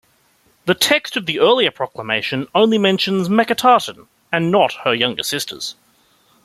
The 0.65 0.73
text 0.73 1.15
of 1.15 1.27
the 1.27 1.39
Earlier 1.39 1.69
Proclamation 1.69 2.47
only 2.55 2.79
mentions 2.79 3.29
Meketaten 3.29 4.07
and 4.31 4.49
not 4.51 4.73
her 4.83 4.95
younger 4.95 5.21
sisters. 5.21 5.75